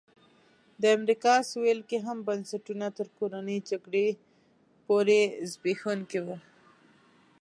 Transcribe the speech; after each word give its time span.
د 0.81 0.83
امریکا 0.97 1.33
سوېل 1.49 1.79
کې 1.89 1.97
هم 2.05 2.17
بنسټونه 2.27 2.87
تر 2.97 3.07
کورنۍ 3.17 3.57
جګړې 3.69 4.07
پورې 4.85 5.19
زبېښونکي 5.51 6.19
وو. 6.25 6.35